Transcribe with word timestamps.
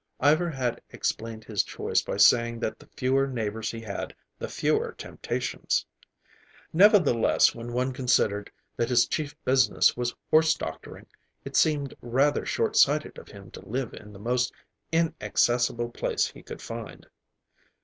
Ivar 0.19 0.49
had 0.49 0.81
explained 0.89 1.43
his 1.43 1.61
choice 1.61 2.01
by 2.01 2.17
saying 2.17 2.59
that 2.61 2.79
the 2.79 2.87
fewer 2.97 3.27
neighbors 3.27 3.69
he 3.69 3.81
had, 3.81 4.15
the 4.39 4.47
fewer 4.47 4.93
temptations. 4.93 5.85
Nevertheless, 6.73 7.53
when 7.53 7.71
one 7.71 7.91
considered 7.93 8.51
that 8.77 8.89
his 8.89 9.05
chief 9.05 9.35
business 9.45 9.95
was 9.95 10.15
horse 10.31 10.55
doctoring, 10.55 11.05
it 11.45 11.55
seemed 11.55 11.93
rather 12.01 12.47
short 12.47 12.75
sighted 12.75 13.19
of 13.19 13.27
him 13.27 13.51
to 13.51 13.63
live 13.69 13.93
in 13.93 14.11
the 14.11 14.17
most 14.17 14.51
inaccessible 14.91 15.89
place 15.91 16.25
he 16.25 16.41
could 16.41 16.63
find. 16.63 17.05